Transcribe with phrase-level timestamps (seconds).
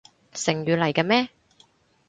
[0.33, 1.29] 成語嚟嘅咩？